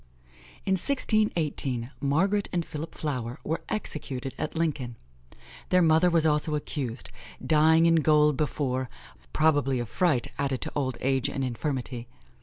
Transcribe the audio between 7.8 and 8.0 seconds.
in